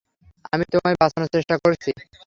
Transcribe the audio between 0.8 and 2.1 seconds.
বাঁচানোর চেষ্টা করছি।